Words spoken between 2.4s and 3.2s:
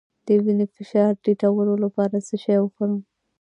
شی وخورم؟